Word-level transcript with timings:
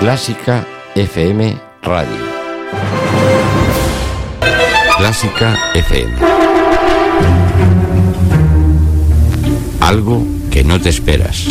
Clásica 0.00 0.66
FM 0.94 1.60
Radio. 1.82 2.16
Clásica 4.96 5.54
FM. 5.74 6.14
Algo 9.80 10.24
que 10.50 10.64
no 10.64 10.80
te 10.80 10.88
esperas. 10.88 11.46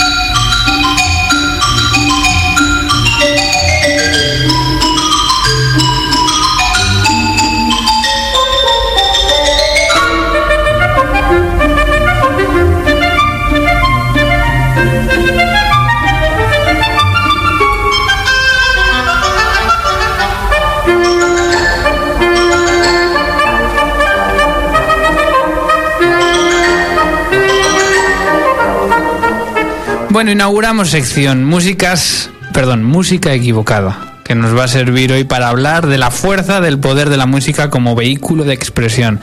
Bueno, 30.19 30.31
inauguramos 30.33 30.89
sección 30.89 31.45
músicas, 31.45 32.29
perdón, 32.53 32.83
música 32.83 33.33
equivocada, 33.33 34.15
que 34.25 34.35
nos 34.35 34.53
va 34.53 34.65
a 34.65 34.67
servir 34.67 35.13
hoy 35.13 35.23
para 35.23 35.47
hablar 35.47 35.87
de 35.87 35.97
la 35.97 36.11
fuerza 36.11 36.59
del 36.59 36.77
poder 36.77 37.09
de 37.09 37.15
la 37.15 37.25
música 37.25 37.69
como 37.69 37.95
vehículo 37.95 38.43
de 38.43 38.53
expresión. 38.53 39.21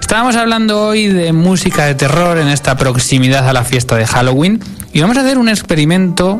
Estábamos 0.00 0.36
hablando 0.36 0.80
hoy 0.80 1.08
de 1.08 1.34
música 1.34 1.84
de 1.84 1.94
terror 1.94 2.38
en 2.38 2.48
esta 2.48 2.78
proximidad 2.78 3.46
a 3.46 3.52
la 3.52 3.62
fiesta 3.62 3.94
de 3.96 4.06
Halloween 4.06 4.58
y 4.94 5.02
vamos 5.02 5.18
a 5.18 5.20
hacer 5.20 5.36
un 5.36 5.50
experimento. 5.50 6.38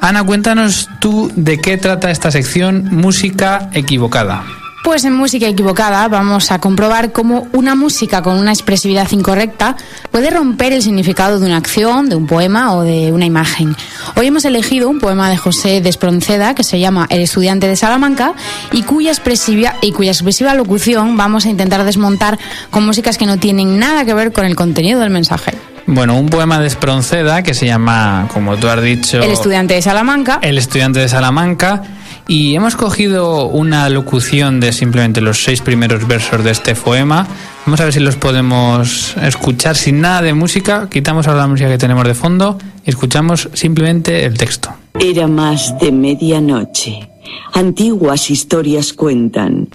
Ana, 0.00 0.24
cuéntanos 0.24 0.88
tú 0.98 1.30
de 1.36 1.60
qué 1.60 1.78
trata 1.78 2.10
esta 2.10 2.32
sección 2.32 2.88
música 2.90 3.70
equivocada. 3.72 4.42
Pues 4.84 5.06
en 5.06 5.14
Música 5.14 5.48
Equivocada 5.48 6.06
vamos 6.08 6.52
a 6.52 6.58
comprobar 6.58 7.10
cómo 7.10 7.48
una 7.54 7.74
música 7.74 8.20
con 8.20 8.36
una 8.36 8.52
expresividad 8.52 9.10
incorrecta 9.12 9.76
puede 10.10 10.28
romper 10.28 10.74
el 10.74 10.82
significado 10.82 11.40
de 11.40 11.46
una 11.46 11.56
acción, 11.56 12.10
de 12.10 12.16
un 12.16 12.26
poema 12.26 12.74
o 12.74 12.82
de 12.82 13.10
una 13.10 13.24
imagen. 13.24 13.74
Hoy 14.14 14.26
hemos 14.26 14.44
elegido 14.44 14.90
un 14.90 15.00
poema 15.00 15.30
de 15.30 15.38
José 15.38 15.80
Despronceda 15.80 16.54
que 16.54 16.64
se 16.64 16.78
llama 16.80 17.06
El 17.08 17.22
estudiante 17.22 17.66
de 17.66 17.76
Salamanca 17.76 18.34
y 18.72 18.82
cuya 18.82 19.10
expresiva, 19.10 19.74
y 19.80 19.92
cuya 19.92 20.10
expresiva 20.10 20.52
locución 20.52 21.16
vamos 21.16 21.46
a 21.46 21.48
intentar 21.48 21.82
desmontar 21.82 22.38
con 22.70 22.84
músicas 22.84 23.16
que 23.16 23.24
no 23.24 23.38
tienen 23.38 23.78
nada 23.78 24.04
que 24.04 24.12
ver 24.12 24.32
con 24.32 24.44
el 24.44 24.54
contenido 24.54 25.00
del 25.00 25.08
mensaje. 25.08 25.54
Bueno, 25.86 26.14
un 26.14 26.28
poema 26.28 26.60
de 26.60 26.66
Espronceda 26.66 27.42
que 27.42 27.54
se 27.54 27.64
llama, 27.64 28.28
como 28.32 28.58
tú 28.58 28.68
has 28.68 28.82
dicho... 28.82 29.22
El 29.22 29.30
estudiante 29.30 29.72
de 29.72 29.80
Salamanca. 29.80 30.40
El 30.42 30.58
estudiante 30.58 31.00
de 31.00 31.08
Salamanca 31.08 31.82
y 32.26 32.54
hemos 32.54 32.76
cogido 32.76 33.46
una 33.46 33.88
locución 33.88 34.60
de 34.60 34.72
simplemente 34.72 35.20
los 35.20 35.44
seis 35.44 35.60
primeros 35.60 36.06
versos 36.06 36.42
de 36.42 36.50
este 36.50 36.74
poema. 36.74 37.26
Vamos 37.66 37.80
a 37.80 37.84
ver 37.84 37.92
si 37.92 38.00
los 38.00 38.16
podemos 38.16 39.16
escuchar 39.22 39.76
sin 39.76 40.00
nada 40.00 40.22
de 40.22 40.34
música. 40.34 40.88
Quitamos 40.90 41.26
ahora 41.26 41.40
la 41.40 41.46
música 41.48 41.68
que 41.68 41.78
tenemos 41.78 42.06
de 42.06 42.14
fondo 42.14 42.58
y 42.84 42.90
escuchamos 42.90 43.48
simplemente 43.52 44.24
el 44.24 44.36
texto. 44.38 44.70
Era 44.98 45.26
más 45.26 45.78
de 45.78 45.92
medianoche. 45.92 47.10
Antiguas 47.52 48.30
historias 48.30 48.92
cuentan. 48.92 49.68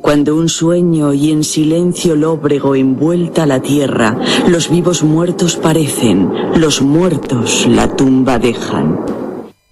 Cuando 0.00 0.36
un 0.36 0.50
sueño 0.50 1.14
y 1.14 1.32
en 1.32 1.44
silencio 1.44 2.14
lóbrego 2.14 2.74
envuelta 2.74 3.46
la 3.46 3.62
tierra, 3.62 4.18
los 4.46 4.68
vivos 4.68 5.02
muertos 5.02 5.56
parecen, 5.56 6.30
los 6.56 6.82
muertos 6.82 7.66
la 7.66 7.96
tumba 7.96 8.38
dejan. 8.38 9.00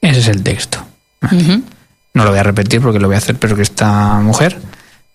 Ese 0.01 0.21
es 0.21 0.29
el 0.29 0.43
texto. 0.43 0.79
No 2.15 2.25
lo 2.25 2.31
voy 2.31 2.39
a 2.39 2.43
repetir 2.43 2.81
porque 2.81 2.99
lo 2.99 3.07
voy 3.07 3.15
a 3.15 3.19
hacer 3.19 3.37
pero 3.37 3.57
que 3.57 3.63
esta 3.63 4.21
mujer. 4.21 4.59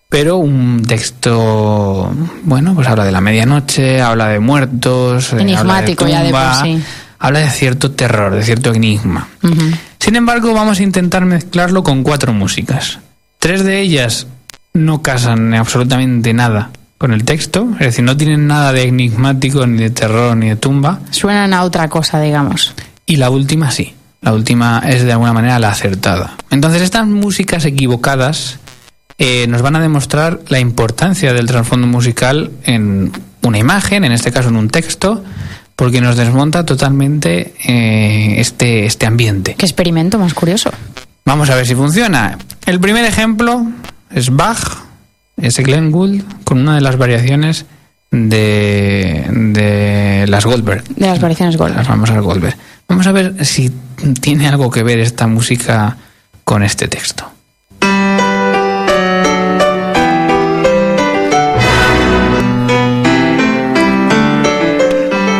Pero 0.08 0.38
un 0.38 0.84
texto, 0.86 2.10
bueno, 2.42 2.74
pues 2.74 2.88
habla 2.88 3.04
de 3.04 3.12
la 3.12 3.20
medianoche, 3.20 4.00
habla 4.00 4.28
de 4.28 4.40
muertos, 4.40 5.34
eh, 5.34 5.42
enigmático 5.42 6.04
habla 6.04 6.22
de, 6.22 6.28
tumba, 6.30 6.52
ya 6.52 6.62
de 6.62 6.72
por 6.72 6.80
sí. 6.80 6.84
habla 7.18 7.38
de 7.40 7.50
cierto 7.50 7.90
terror, 7.90 8.34
de 8.34 8.42
cierto 8.42 8.72
enigma. 8.72 9.28
Uh 9.42 9.48
-huh. 9.48 9.78
Sin 10.00 10.16
embargo, 10.16 10.54
vamos 10.54 10.80
a 10.80 10.82
intentar 10.82 11.26
mezclarlo 11.26 11.82
con 11.82 12.02
cuatro 12.02 12.32
músicas. 12.32 13.00
Tres 13.38 13.64
de 13.64 13.80
ellas 13.80 14.26
no 14.72 15.02
casan 15.02 15.52
absolutamente 15.54 16.32
nada 16.32 16.70
con 16.96 17.12
el 17.12 17.24
texto, 17.24 17.68
es 17.74 17.86
decir, 17.86 18.04
no 18.04 18.16
tienen 18.16 18.46
nada 18.46 18.72
de 18.72 18.84
enigmático, 18.84 19.66
ni 19.66 19.78
de 19.78 19.90
terror, 19.90 20.36
ni 20.36 20.48
de 20.48 20.56
tumba. 20.56 21.00
Suenan 21.10 21.52
a 21.52 21.62
otra 21.64 21.88
cosa, 21.88 22.20
digamos. 22.20 22.74
Y 23.06 23.16
la 23.16 23.30
última 23.30 23.70
sí. 23.70 23.94
La 24.28 24.34
última 24.34 24.82
es 24.86 25.04
de 25.04 25.12
alguna 25.12 25.32
manera 25.32 25.58
la 25.58 25.70
acertada. 25.70 26.36
Entonces 26.50 26.82
estas 26.82 27.06
músicas 27.06 27.64
equivocadas 27.64 28.58
eh, 29.16 29.46
nos 29.48 29.62
van 29.62 29.74
a 29.76 29.80
demostrar 29.80 30.40
la 30.48 30.60
importancia 30.60 31.32
del 31.32 31.46
trasfondo 31.46 31.86
musical 31.86 32.50
en 32.64 33.10
una 33.42 33.56
imagen, 33.56 34.04
en 34.04 34.12
este 34.12 34.30
caso 34.30 34.50
en 34.50 34.56
un 34.56 34.68
texto, 34.68 35.24
porque 35.76 36.02
nos 36.02 36.18
desmonta 36.18 36.66
totalmente 36.66 37.54
eh, 37.64 38.34
este, 38.38 38.84
este 38.84 39.06
ambiente. 39.06 39.54
Qué 39.56 39.64
experimento 39.64 40.18
más 40.18 40.34
curioso. 40.34 40.72
Vamos 41.24 41.48
a 41.48 41.54
ver 41.54 41.66
si 41.66 41.74
funciona. 41.74 42.36
El 42.66 42.80
primer 42.80 43.06
ejemplo 43.06 43.66
es 44.10 44.28
Bach, 44.28 44.60
es 45.38 45.56
Glenn 45.56 45.90
Gould, 45.90 46.22
con 46.44 46.58
una 46.58 46.74
de 46.74 46.82
las 46.82 46.98
variaciones 46.98 47.64
de, 48.10 49.26
de 49.30 50.26
las 50.28 50.44
Goldberg. 50.44 50.84
De 50.84 51.06
las 51.06 51.20
variaciones 51.20 51.56
Goldberg. 51.56 51.78
Las 51.78 51.86
famosas 51.86 52.22
Goldberg. 52.22 52.56
Vamos 52.88 53.06
a 53.06 53.12
ver 53.12 53.44
si 53.44 53.70
tiene 54.20 54.48
algo 54.48 54.70
que 54.70 54.82
ver 54.82 54.98
esta 54.98 55.26
música 55.26 55.96
con 56.44 56.62
este 56.62 56.88
texto. 56.88 57.30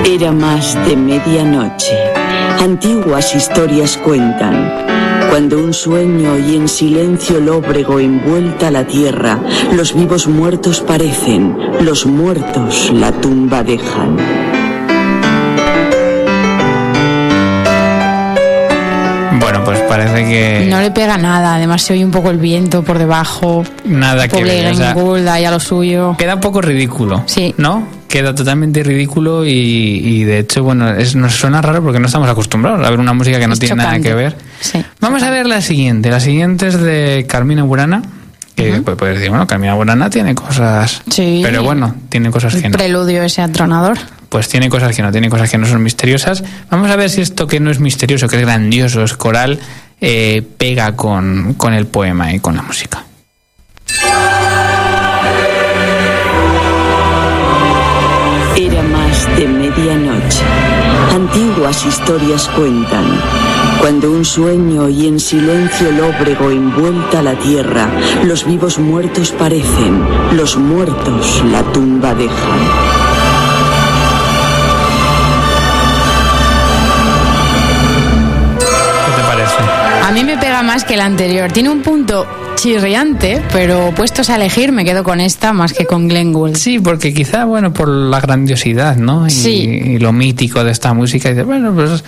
Era 0.05 0.33
más 0.33 0.75
de 0.87 0.97
medianoche. 0.97 1.97
Antiguas 2.61 3.35
historias 3.35 3.97
cuentan. 3.97 5.08
Cuando 5.31 5.59
un 5.59 5.73
sueño 5.73 6.39
y 6.39 6.57
en 6.57 6.69
silencio 6.69 7.41
lóbrego 7.41 8.01
envuelta 8.01 8.71
la 8.71 8.87
tierra, 8.87 9.41
los 9.75 9.95
vivos 9.95 10.27
muertos 10.27 10.81
parecen, 10.81 11.57
los 11.81 12.07
muertos 12.07 12.91
la 12.93 13.13
tumba 13.13 13.63
dejan. 13.63 14.48
Bueno, 19.51 19.65
pues 19.65 19.81
parece 19.81 20.25
que. 20.25 20.67
No 20.69 20.81
le 20.81 20.91
pega 20.91 21.17
nada, 21.17 21.55
además 21.55 21.81
se 21.83 21.95
oye 21.95 22.05
un 22.05 22.11
poco 22.11 22.29
el 22.31 22.37
viento 22.39 22.83
por 22.83 22.99
debajo. 22.99 23.65
Nada 23.85 24.29
que 24.29 24.43
ver. 24.45 24.73
O 24.73 24.75
sea, 24.75 24.93
Gould, 24.93 25.25
ya 25.25 25.51
lo 25.51 25.59
suyo. 25.59 26.15
Queda 26.19 26.35
un 26.35 26.41
poco 26.41 26.61
ridículo. 26.61 27.23
Sí. 27.27 27.55
¿No? 27.57 27.89
Queda 28.09 28.35
totalmente 28.35 28.83
ridículo 28.83 29.47
y, 29.47 29.51
y 29.51 30.25
de 30.25 30.41
hecho, 30.41 30.63
bueno, 30.63 30.91
es, 30.91 31.15
nos 31.15 31.35
suena 31.35 31.63
raro 31.63 31.83
porque 31.83 31.99
no 31.99 32.07
estamos 32.07 32.29
acostumbrados 32.29 32.87
a 32.87 32.91
ver 32.91 32.99
una 33.01 33.13
música 33.15 33.39
que 33.39 33.47
no 33.47 33.55
es 33.55 33.59
tiene 33.61 33.75
chocante. 33.83 33.99
nada 33.99 34.03
que 34.03 34.15
ver. 34.15 34.37
Sí, 34.61 34.85
Vamos 35.01 35.23
a 35.23 35.31
ver 35.31 35.47
la 35.47 35.61
siguiente. 35.63 36.11
La 36.11 36.21
siguiente 36.21 36.69
es 36.69 36.79
de 36.81 37.25
Carmina 37.29 37.63
Burana. 37.63 38.03
Que 38.55 38.73
uh 38.73 38.83
-huh. 38.83 38.97
puedes 38.97 39.17
decir, 39.17 39.31
bueno, 39.31 39.47
Carmina 39.47 39.75
Burana 39.75 40.11
tiene 40.11 40.35
cosas. 40.35 41.01
Sí. 41.11 41.41
Pero 41.43 41.63
bueno, 41.63 41.95
tiene 42.11 42.31
cosas 42.31 42.55
el 42.55 42.63
que 42.63 42.69
no. 42.71 42.77
preludio 42.77 43.23
ese 43.23 43.41
atronador. 43.41 43.99
Pues 44.29 44.49
tiene 44.49 44.69
cosas 44.69 44.95
que 44.95 45.03
no, 45.03 45.11
tiene 45.11 45.31
cosas 45.31 45.51
que 45.51 45.59
no 45.59 45.67
son 45.67 45.83
misteriosas. 45.83 46.45
Vamos 46.71 46.91
a 46.91 46.97
ver 46.97 47.09
si 47.11 47.21
esto 47.21 47.47
que 47.47 47.61
no 47.61 47.71
es 47.71 47.81
misterioso, 47.81 48.29
que 48.29 48.37
es 48.37 48.43
grandioso, 48.43 49.03
es 49.03 49.15
coral, 49.15 49.59
eh, 50.01 50.43
pega 50.59 50.95
con, 50.97 51.55
con 51.55 51.73
el 51.73 51.87
poema 51.87 52.33
y 52.33 52.41
con 52.41 52.57
la 52.57 52.63
música. 52.63 53.05
Era 58.57 58.83
más 58.83 59.37
de 59.37 59.47
medianoche. 59.49 60.43
Antiguas 61.15 61.87
historias 61.87 62.49
cuentan. 62.49 63.05
Cuando 63.81 64.11
un 64.11 64.25
sueño 64.25 64.89
y 64.89 65.07
en 65.07 65.21
silencio 65.21 65.93
lóbrego 65.93 66.51
envuelta 66.51 67.23
la 67.23 67.39
tierra, 67.39 67.89
los 68.25 68.45
vivos 68.45 68.79
muertos 68.79 69.31
parecen, 69.31 70.05
los 70.33 70.57
muertos 70.57 71.43
la 71.51 71.63
tumba 71.73 72.15
dejan. 72.15 72.98
Gustaba 80.25 80.63
más 80.63 80.85
que 80.85 80.97
la 80.97 81.05
anterior. 81.07 81.53
Tiene 81.53 81.69
un 81.71 81.83
punto 81.83 82.27
chirriante, 82.57 83.43
pero 83.53 83.93
puestos 83.95 84.31
a 84.31 84.37
elegir 84.37 84.73
me 84.73 84.85
quedo 84.85 85.05
con 85.05 85.21
esta 85.21 85.53
más 85.53 85.73
que 85.73 85.87
con 85.87 86.09
Glenn 86.09 86.33
Gould. 86.33 86.57
Sí, 86.57 86.79
porque 86.79 87.15
quizá, 87.15 87.45
bueno, 87.45 87.73
por 87.73 87.89
la 87.89 88.21
grandiosidad, 88.21 88.97
¿no? 88.97 89.27
Y, 89.27 89.31
Sí. 89.31 89.51
y 89.85 89.99
lo 89.99 90.13
mítico 90.13 90.65
de 90.65 90.73
esta 90.73 90.93
música, 90.95 91.33
bueno, 91.45 91.73
pues 91.73 92.03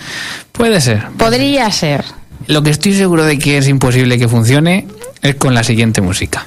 puede 0.51 0.81
ser. 0.81 1.07
Podría 1.17 1.71
ser. 1.71 2.03
Lo 2.47 2.63
que 2.63 2.71
estoy 2.71 2.93
seguro 2.93 3.23
de 3.23 3.37
que 3.39 3.57
es 3.57 3.67
imposible 3.67 4.17
que 4.17 4.27
funcione 4.27 4.87
es 5.21 5.35
con 5.35 5.53
la 5.53 5.63
siguiente 5.63 6.01
música. 6.01 6.45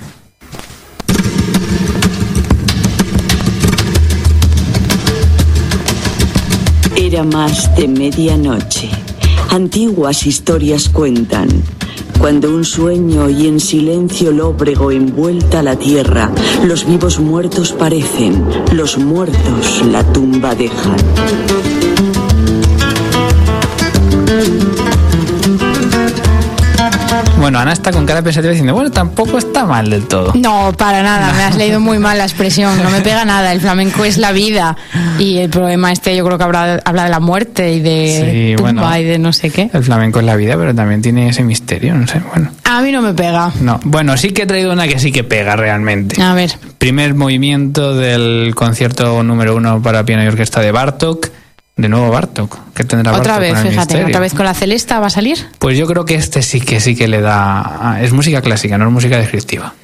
Era 6.96 7.22
más 7.24 7.74
de 7.76 7.88
medianoche. 7.88 8.88
Antiguas 9.50 10.26
historias 10.26 10.88
cuentan. 10.88 11.48
Cuando 12.18 12.54
un 12.54 12.64
sueño 12.64 13.28
y 13.28 13.46
en 13.46 13.60
silencio 13.60 14.32
lóbrego 14.32 14.90
envuelta 14.90 15.62
la 15.62 15.76
tierra, 15.76 16.30
los 16.64 16.86
vivos 16.86 17.20
muertos 17.20 17.72
parecen, 17.72 18.44
los 18.72 18.98
muertos 18.98 19.82
la 19.90 20.02
tumba 20.12 20.54
dejan. 20.54 20.96
Bueno, 27.38 27.58
Ana 27.58 27.72
está 27.72 27.92
con 27.92 28.06
cara 28.06 28.22
pensativa 28.22 28.50
diciendo, 28.50 28.74
bueno, 28.74 28.90
tampoco 28.90 29.38
está 29.38 29.64
mal 29.66 29.90
del 29.90 30.06
todo. 30.06 30.32
No, 30.34 30.72
para 30.76 31.02
nada, 31.02 31.32
me 31.32 31.42
has 31.44 31.56
leído 31.56 31.80
muy 31.80 31.98
mal 31.98 32.18
la 32.18 32.24
expresión, 32.24 32.82
no 32.82 32.90
me 32.90 33.00
pega 33.00 33.24
nada, 33.24 33.52
el 33.52 33.60
flamenco 33.60 34.04
es 34.04 34.16
la 34.18 34.32
vida 34.32 34.76
y 35.18 35.38
el 35.38 35.50
problema 35.50 35.92
este 35.92 36.16
yo 36.16 36.24
creo 36.24 36.38
que 36.38 36.44
habla, 36.44 36.80
habla 36.84 37.04
de 37.04 37.10
la 37.10 37.20
muerte 37.20 37.72
y 37.72 37.80
de 37.80 38.54
Sí, 38.56 38.56
tumba 38.56 38.72
bueno. 38.72 38.98
y 38.98 39.04
de 39.04 39.18
no 39.18 39.32
sé 39.32 39.50
qué. 39.50 39.70
El 39.72 39.82
flamenco 39.84 40.20
es 40.20 40.24
la 40.26 40.36
vida, 40.36 40.56
pero 40.56 40.74
también 40.74 41.02
tiene 41.02 41.28
ese 41.28 41.42
misterio, 41.44 41.94
no 41.94 42.06
sé, 42.06 42.20
bueno. 42.30 42.50
A 42.64 42.80
mí 42.80 42.90
no 42.92 43.02
me 43.02 43.12
pega. 43.14 43.52
No, 43.60 43.78
bueno, 43.84 44.16
sí 44.16 44.32
que 44.32 44.42
he 44.42 44.46
traído 44.46 44.72
una 44.72 44.88
que 44.88 44.98
sí 44.98 45.12
que 45.12 45.24
pega 45.24 45.56
realmente. 45.56 46.20
A 46.22 46.34
ver, 46.34 46.52
Primer 46.78 47.14
movimiento 47.14 47.94
del 47.94 48.52
concierto 48.54 49.22
número 49.22 49.56
uno 49.56 49.80
para 49.82 50.04
piano 50.04 50.22
y 50.24 50.26
orquesta 50.26 50.60
de 50.60 50.72
Bartok. 50.72 51.28
De 51.76 51.88
nuevo 51.88 52.08
Bartok. 52.10 52.56
¿Qué 52.72 52.84
tendrá 52.84 53.12
otra 53.16 53.38
vez, 53.40 53.54
con 53.54 53.58
el 53.62 53.68
fíjate, 53.70 53.94
misterio? 53.94 54.06
otra 54.06 54.20
vez 54.20 54.34
con 54.34 54.44
la 54.44 54.54
celesta 54.54 55.00
va 55.00 55.08
a 55.08 55.10
salir. 55.10 55.38
Pues 55.58 55.76
yo 55.76 55.86
creo 55.86 56.04
que 56.04 56.14
este 56.14 56.40
sí 56.42 56.60
que 56.60 56.78
sí 56.80 56.94
que 56.94 57.08
le 57.08 57.20
da. 57.20 57.98
Es 58.00 58.12
música 58.12 58.40
clásica, 58.42 58.78
no 58.78 58.86
es 58.86 58.92
música 58.92 59.16
descriptiva. 59.18 59.74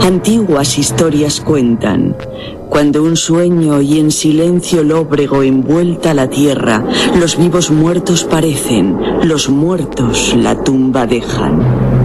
Antiguas 0.00 0.78
historias 0.78 1.40
cuentan. 1.40 2.16
Cuando 2.68 3.02
un 3.02 3.16
sueño 3.16 3.80
y 3.80 3.98
en 3.98 4.12
silencio 4.12 4.84
lóbrego 4.84 5.42
envuelta 5.42 6.14
la 6.14 6.30
tierra, 6.30 6.84
los 7.18 7.36
vivos 7.36 7.72
muertos 7.72 8.22
parecen, 8.22 8.96
los 9.24 9.48
muertos 9.48 10.36
la 10.36 10.62
tumba 10.62 11.04
dejan. 11.04 11.99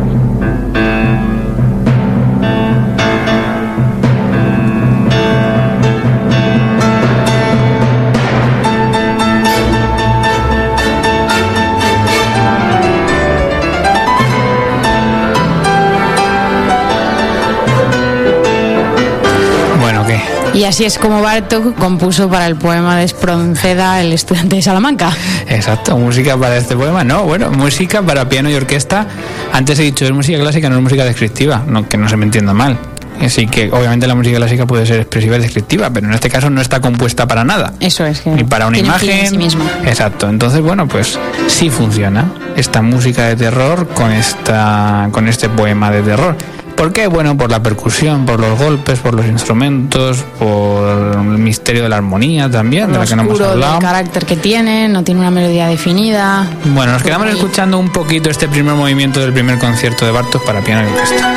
Y 20.65 20.67
así 20.67 20.83
es 20.83 20.97
como 20.97 21.21
Bartok 21.21 21.75
compuso 21.75 22.27
para 22.27 22.47
el 22.47 22.55
poema 22.55 22.97
de 22.97 23.03
Espronceda, 23.03 24.01
el 24.01 24.11
estudiante 24.11 24.55
de 24.55 24.63
Salamanca. 24.63 25.15
Exacto, 25.47 25.95
música 25.95 26.35
para 26.37 26.57
este 26.57 26.75
poema. 26.75 27.03
No, 27.03 27.21
bueno, 27.23 27.51
música 27.51 28.01
para 28.01 28.27
piano 28.27 28.49
y 28.49 28.55
orquesta. 28.55 29.05
Antes 29.53 29.77
he 29.77 29.83
dicho, 29.83 30.05
es 30.05 30.11
música 30.11 30.39
clásica, 30.39 30.67
no 30.67 30.77
es 30.77 30.81
música 30.81 31.05
descriptiva. 31.05 31.63
No, 31.67 31.87
que 31.87 31.97
no 31.97 32.09
se 32.09 32.17
me 32.17 32.25
entienda 32.25 32.55
mal. 32.55 32.79
Así 33.21 33.45
que 33.45 33.69
obviamente 33.71 34.07
la 34.07 34.15
música 34.15 34.37
clásica 34.37 34.65
puede 34.65 34.87
ser 34.87 35.01
expresiva 35.01 35.35
y 35.35 35.39
descriptiva, 35.41 35.91
pero 35.91 36.07
en 36.07 36.13
este 36.15 36.31
caso 36.31 36.49
no 36.49 36.59
está 36.61 36.81
compuesta 36.81 37.27
para 37.27 37.43
nada. 37.43 37.73
Eso 37.79 38.03
es 38.03 38.21
que 38.21 38.31
Ni 38.31 38.43
para 38.43 38.65
una 38.65 38.79
imagen. 38.79 39.39
sí. 39.51 39.57
Exacto. 39.85 40.27
Entonces, 40.27 40.61
bueno, 40.61 40.87
pues 40.87 41.19
sí 41.45 41.69
funciona 41.69 42.25
esta 42.55 42.81
música 42.81 43.25
de 43.25 43.35
terror 43.35 43.87
con 43.89 44.11
esta 44.11 45.09
con 45.11 45.27
este 45.27 45.47
poema 45.47 45.91
de 45.91 46.01
terror. 46.01 46.35
¿Por 46.75 46.91
qué? 46.91 47.07
Bueno, 47.07 47.37
por 47.37 47.49
la 47.49 47.63
percusión, 47.63 48.25
por 48.25 48.39
los 48.39 48.59
golpes, 48.59 48.99
por 48.99 49.13
los 49.13 49.25
instrumentos, 49.25 50.23
por 50.37 51.13
el 51.13 51.37
misterio 51.37 51.83
de 51.83 51.89
la 51.89 51.97
armonía 51.97 52.49
también, 52.49 52.91
de 52.91 52.99
la 52.99 53.05
que 53.05 53.15
no 53.15 53.23
hemos 53.23 53.39
hablado. 53.39 53.79
carácter 53.79 54.25
que 54.25 54.35
tiene, 54.35 54.87
no 54.89 55.03
tiene 55.03 55.21
una 55.21 55.31
melodía 55.31 55.67
definida. 55.67 56.47
Bueno, 56.65 56.91
nos 56.91 57.01
quedamos 57.03 57.27
Ahí. 57.27 57.33
escuchando 57.33 57.79
un 57.79 57.89
poquito 57.89 58.29
este 58.29 58.47
primer 58.47 58.75
movimiento 58.75 59.19
del 59.21 59.31
primer 59.33 59.57
concierto 59.57 60.05
de 60.05 60.11
Bartos 60.11 60.41
para 60.43 60.61
piano 60.61 60.87
y 60.87 60.91
orquesta. 60.91 61.33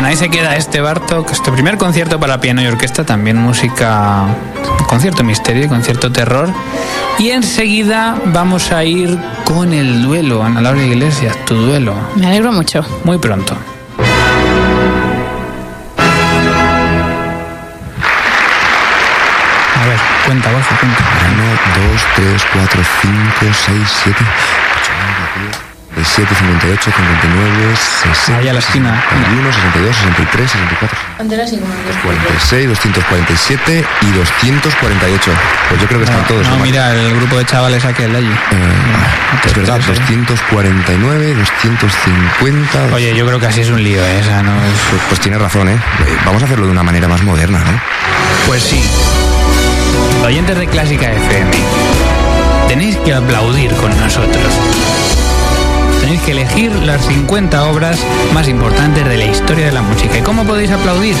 Bueno, 0.00 0.12
ahí 0.12 0.16
se 0.16 0.30
queda 0.30 0.56
este 0.56 0.80
Bartok, 0.80 1.30
este 1.30 1.52
primer 1.52 1.76
concierto 1.76 2.18
para 2.18 2.40
piano 2.40 2.62
y 2.62 2.66
orquesta, 2.66 3.04
también 3.04 3.36
música, 3.36 4.24
concierto 4.86 5.22
misterio 5.24 5.66
y 5.66 5.68
concierto 5.68 6.10
terror. 6.10 6.48
Y 7.18 7.28
enseguida 7.32 8.16
vamos 8.24 8.72
a 8.72 8.82
ir 8.82 9.18
con 9.44 9.74
el 9.74 10.02
duelo, 10.02 10.42
Ana 10.42 10.62
Laura 10.62 10.82
Iglesias, 10.82 11.36
tu 11.44 11.54
duelo, 11.54 11.94
Me 12.16 12.28
alegro 12.28 12.50
mucho. 12.50 12.82
muy 13.04 13.18
pronto. 13.18 13.54
A 19.76 19.84
ver, 19.86 19.98
cuenta, 20.24 20.50
Borja, 20.50 20.78
cuenta. 20.78 21.04
1, 21.34 21.42
2, 21.92 22.02
3, 22.16 22.46
4, 22.54 22.80
5, 23.02 23.54
6, 23.66 23.78
7, 24.04 24.24
8, 24.80 24.92
9, 25.36 25.50
10, 25.96 26.08
7, 26.08 26.34
58, 26.34 26.90
59, 26.90 27.76
60. 28.30 28.38
Ahí 28.38 28.48
a 28.48 28.52
la 28.52 28.58
esquina. 28.58 29.02
61, 29.10 29.52
62, 29.52 29.96
63, 29.96 30.50
64, 30.50 30.98
46, 32.04 32.68
247 32.68 33.84
y 34.02 34.10
248. 34.12 35.30
Pues 35.68 35.80
yo 35.80 35.86
creo 35.86 35.98
que 36.00 36.04
están 36.04 36.24
todos. 36.26 36.46
no, 36.48 36.56
¿no? 36.56 36.64
mira, 36.64 36.92
el 36.92 37.14
grupo 37.16 37.36
de 37.36 37.44
chavales 37.44 37.84
aquel 37.84 38.12
de 38.12 38.18
allí. 38.18 38.28
Eh, 38.28 39.46
es 39.46 39.54
verdad, 39.54 39.80
Tres, 39.84 39.98
¿eh? 39.98 40.02
249, 40.16 41.34
250. 41.34 42.94
Oye, 42.94 43.14
yo 43.14 43.26
creo 43.26 43.38
que 43.40 43.46
así 43.46 43.60
es 43.60 43.70
un 43.70 43.82
lío, 43.82 44.04
¿eh? 44.04 44.20
Esa 44.20 44.42
no 44.42 44.52
es... 44.64 44.72
Pues, 44.90 45.02
pues 45.08 45.20
tienes 45.20 45.40
razón, 45.40 45.68
¿eh? 45.68 45.74
Eh, 45.74 46.16
Vamos 46.24 46.42
a 46.42 46.46
hacerlo 46.46 46.66
de 46.66 46.72
una 46.72 46.82
manera 46.82 47.08
más 47.08 47.22
moderna, 47.22 47.58
¿no? 47.58 47.80
Pues 48.46 48.62
sí. 48.62 48.82
Oyentes 50.24 50.58
de 50.58 50.66
Clásica 50.66 51.10
FM, 51.10 51.50
tenéis 52.68 52.96
que 52.98 53.14
aplaudir 53.14 53.72
con 53.74 53.96
nosotros. 53.98 54.44
Tenéis 56.00 56.20
que 56.22 56.32
elegir 56.32 56.72
las 56.72 57.06
50 57.06 57.64
obras 57.68 57.98
más 58.32 58.48
importantes 58.48 59.04
de 59.06 59.16
la 59.16 59.26
historia 59.26 59.66
de 59.66 59.72
la 59.72 59.82
música. 59.82 60.18
¿Y 60.18 60.22
cómo 60.22 60.44
podéis 60.44 60.70
aplaudir? 60.70 61.14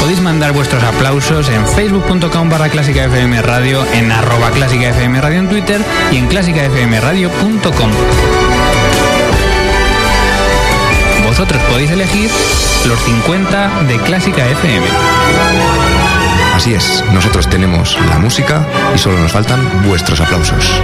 Podéis 0.00 0.20
mandar 0.20 0.52
vuestros 0.52 0.82
aplausos 0.82 1.48
en 1.48 1.66
facebook.com 1.66 2.48
barra 2.48 2.68
clásica 2.68 3.06
radio, 3.42 3.84
en 3.92 4.12
arroba 4.12 4.50
clásica 4.50 4.92
radio 5.20 5.38
en 5.38 5.48
Twitter 5.48 5.80
y 6.12 6.16
en 6.16 6.26
clásicafmradio.com. 6.28 7.90
Vosotros 11.24 11.62
podéis 11.70 11.90
elegir 11.90 12.30
los 12.86 12.98
50 13.00 13.84
de 13.84 13.98
Clásica 13.98 14.46
FM. 14.46 14.86
Así 16.54 16.74
es, 16.74 17.04
nosotros 17.12 17.48
tenemos 17.48 17.96
la 18.08 18.18
música 18.18 18.66
y 18.94 18.98
solo 18.98 19.18
nos 19.18 19.32
faltan 19.32 19.60
vuestros 19.86 20.20
aplausos. 20.20 20.82